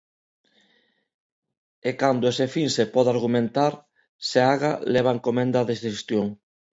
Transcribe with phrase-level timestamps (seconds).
[1.89, 3.73] E cando ese fin se pode argumentar,
[4.29, 6.27] Seaga leva a encomenda de xestión.